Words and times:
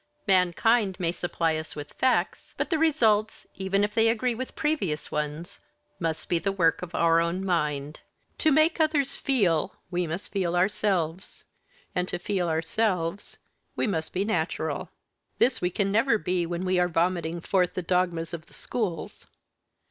Mankind 0.25 0.99
may 0.99 1.11
supply 1.11 1.55
us 1.57 1.75
with 1.75 1.93
facts; 1.93 2.55
but 2.57 2.71
the 2.71 2.79
results, 2.79 3.45
even 3.53 3.83
if 3.83 3.93
they 3.93 4.09
agree 4.09 4.33
with 4.33 4.55
previous 4.55 5.11
ones, 5.11 5.59
must 5.99 6.27
be 6.27 6.39
the 6.39 6.51
work 6.51 6.81
of 6.81 6.95
our 6.95 7.19
own 7.19 7.45
mind. 7.45 7.99
To 8.39 8.51
make 8.51 8.79
others 8.79 9.15
feel, 9.15 9.75
we 9.91 10.07
must 10.07 10.31
feel 10.31 10.55
ourselves; 10.55 11.43
and 11.93 12.07
to 12.07 12.17
feel 12.17 12.49
ourselves, 12.49 13.37
we 13.75 13.85
must 13.85 14.11
be 14.11 14.25
natural. 14.25 14.89
This 15.37 15.61
we 15.61 15.69
can 15.69 15.91
never 15.91 16.17
be 16.17 16.47
when 16.47 16.65
we 16.65 16.79
are 16.79 16.87
vomiting 16.89 17.39
forth 17.39 17.75
the 17.75 17.83
dogmas 17.83 18.33
of 18.33 18.47
the 18.47 18.55
schools. 18.55 19.27